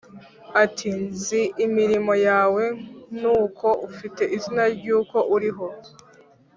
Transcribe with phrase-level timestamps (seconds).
[0.63, 2.63] ati ‘Nzi imirimo yawe
[3.19, 5.67] n’uko ufite izina ry’uko uriho,